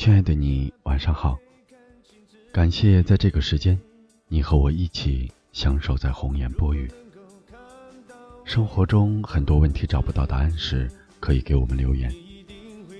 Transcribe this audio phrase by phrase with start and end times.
[0.00, 1.38] 亲爱的你，晚上好。
[2.54, 3.78] 感谢在这个时间，
[4.28, 6.90] 你和我一起相守在红颜薄雨。
[8.46, 10.90] 生活中很多问题找不到答案时，
[11.20, 12.10] 可以给我们留言。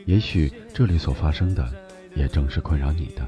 [0.05, 1.73] 也许这里所发生的，
[2.15, 3.27] 也正是困扰你的。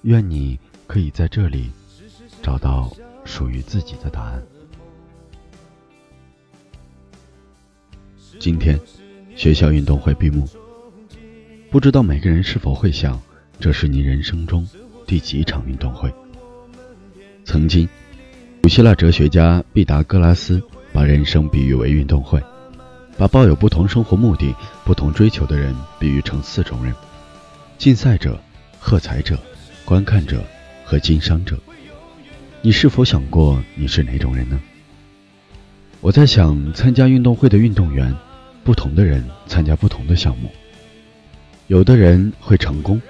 [0.00, 1.70] 愿你可以在这里
[2.42, 2.90] 找到
[3.26, 4.42] 属于自己的答案。
[8.40, 8.80] 今天，
[9.36, 10.48] 学校运动会闭幕。
[11.74, 13.20] 不知道每个人是否会想，
[13.58, 14.64] 这是你人生中
[15.08, 16.08] 第几场运动会？
[17.44, 17.88] 曾经，
[18.62, 20.62] 古希腊哲学家毕达哥拉斯
[20.92, 22.40] 把人生比喻为运动会，
[23.18, 26.94] 把抱有不同生活目的、不同追求的人比喻成四种人：
[27.76, 28.40] 竞赛者、
[28.78, 29.36] 喝彩者、
[29.84, 30.44] 观看者
[30.84, 31.58] 和经商者。
[32.62, 34.60] 你是否想过你是哪种人呢？
[36.00, 38.14] 我在想，参加运动会的运动员，
[38.62, 40.48] 不同的人参加不同的项目，
[41.66, 43.00] 有的人会成功，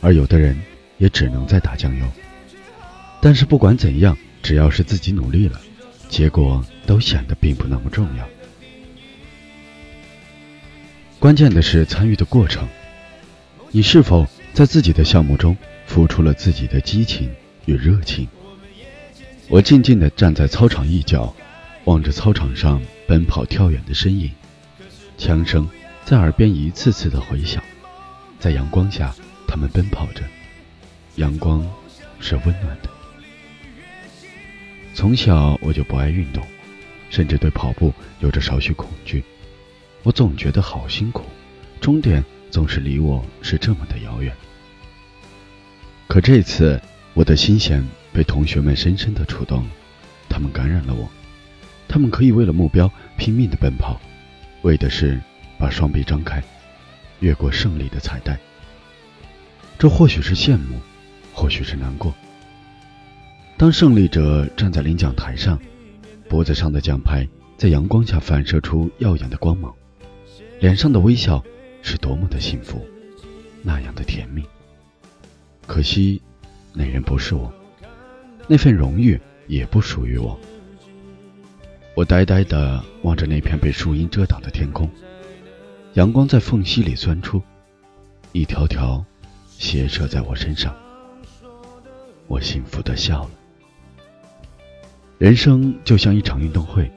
[0.00, 0.60] 而有的人
[0.98, 2.06] 也只能在打酱油。
[3.20, 5.60] 但是不管怎样，只要是自己努力了，
[6.08, 8.28] 结果都显得并不那么重要。
[11.18, 12.68] 关键的是参与的过程，
[13.70, 15.56] 你是否在自己的项目中
[15.86, 17.30] 付出了自己的激情
[17.64, 18.28] 与热情？
[19.48, 21.34] 我静静地站在操场一角。
[21.84, 24.30] 望着操场上奔跑跳远的身影，
[25.18, 25.68] 枪声
[26.06, 27.62] 在耳边一次次的回响。
[28.44, 29.10] 在阳光下，
[29.48, 30.22] 他们奔跑着，
[31.14, 31.66] 阳光
[32.20, 32.90] 是温暖的。
[34.92, 36.46] 从小我就不爱运动，
[37.08, 39.24] 甚至对跑步有着少许恐惧。
[40.02, 41.24] 我总觉得好辛苦，
[41.80, 44.30] 终点总是离我是这么的遥远。
[46.06, 46.78] 可这次，
[47.14, 49.66] 我的心弦被同学们深深的触动，
[50.28, 51.08] 他们感染了我。
[51.88, 53.98] 他们可以为了目标拼命的奔跑，
[54.60, 55.18] 为的是
[55.58, 56.44] 把双臂张开，
[57.24, 58.38] 越过胜利的彩带。
[59.78, 60.78] 这或许是羡慕，
[61.32, 62.14] 或许是难过。
[63.56, 65.58] 当胜利者站在领奖台上，
[66.28, 67.26] 脖子上的奖牌
[67.56, 69.74] 在阳光下反射出耀眼的光芒，
[70.60, 71.42] 脸上的微笑
[71.80, 72.86] 是多么的幸福，
[73.62, 74.44] 那样的甜蜜。
[75.66, 76.20] 可惜，
[76.74, 77.50] 那人不是我，
[78.46, 80.38] 那份荣誉也不属于我。
[81.94, 84.90] 我呆呆地望着那片被树荫遮挡的天空，
[85.94, 87.40] 阳光在缝隙里钻出，
[88.32, 89.04] 一条条
[89.48, 90.74] 斜射在我身上。
[92.26, 93.30] 我幸福的笑了。
[95.18, 96.90] 人生就像一场运动会，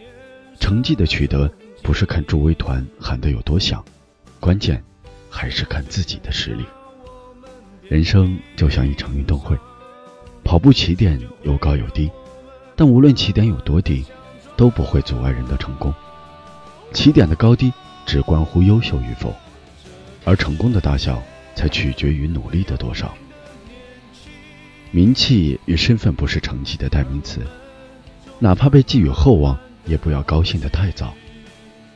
[0.60, 1.52] 成绩的取得
[1.84, 3.86] 不是看助威团喊得有多响，
[4.40, 4.84] 关键
[5.30, 6.66] 还是看自己的实力。
[7.84, 9.56] 人生就像一场运动会，
[10.44, 12.10] 跑步起点有高有低，
[12.76, 14.04] 但无论起点有多低。
[14.58, 15.94] 都不会阻碍人的成功。
[16.92, 17.72] 起点的高低
[18.08, 19.36] 只关乎优秀与否，
[20.24, 21.22] 而成功的大小
[21.54, 23.14] 才取决于努力的多少。
[24.92, 27.42] 名气与身份不是成绩的代名词，
[28.40, 31.14] 哪怕被寄予厚望，也不要高兴得太早，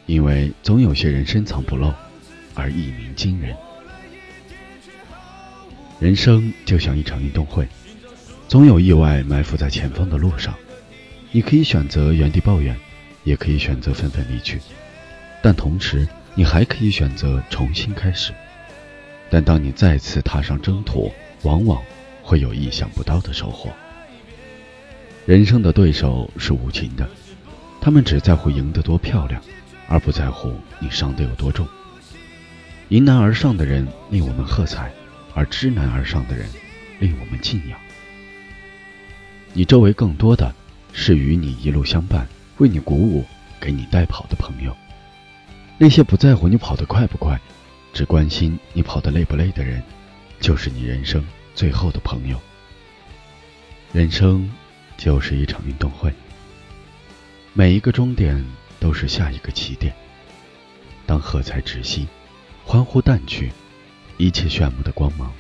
[0.06, 1.94] 因为总有些人深藏不露，
[2.54, 3.56] 而一鸣惊人。
[6.02, 7.66] 人生就像一场运动会，
[8.50, 10.54] 总有意外埋伏在前方的路上。
[11.32, 12.76] 你可以选择原地抱怨，
[13.24, 14.60] 也可以选择愤愤离去，
[15.42, 18.32] 但同时你还可以选择重新开始。
[19.30, 21.12] 但当你再次踏上征途，
[21.44, 21.82] 往往
[22.22, 23.72] 会有意想不到的收获。
[25.26, 27.10] 人生的对手是无情的，
[27.80, 29.42] 他们只在乎赢得多漂亮，
[29.88, 31.68] 而不在乎你伤得有多重。
[32.90, 34.92] 迎难而上的人令我们喝彩，
[35.34, 36.48] 而知难而上的人
[37.00, 37.80] 令我们敬仰。
[39.54, 40.54] 你周围更多的。
[40.94, 43.24] 是与你一路相伴、为你鼓舞、
[43.62, 44.76] 给你带跑的朋友。
[45.82, 47.42] 那些不在乎你跑得快不快，
[47.92, 49.82] 只关心你跑得累不累的人，
[50.40, 51.26] 就是你人生
[51.56, 52.40] 最后的朋友。
[53.92, 54.48] 人生
[54.96, 56.14] 就是一场运动会，
[57.54, 58.46] 每一个终点
[58.80, 59.92] 都是下一个起点。
[61.08, 62.08] 当喝彩止息，
[62.64, 63.52] 欢呼淡去，
[64.18, 65.34] 一切炫目的光芒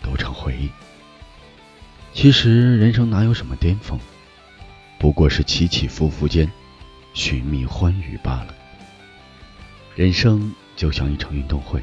[0.00, 0.70] 都成回忆。
[2.14, 4.00] 其实人生哪有什么巅峰？
[4.98, 6.50] 不过是起起伏伏间，
[7.12, 8.54] 寻觅欢愉罢了。
[9.94, 11.82] 人生就像一场运动会，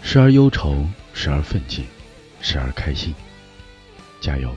[0.00, 1.84] 时而忧愁，时而奋进，
[2.40, 3.12] 时而开心。
[4.20, 4.54] 加油，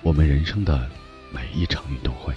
[0.00, 0.88] 我们人生的
[1.32, 2.32] 每一场运动会。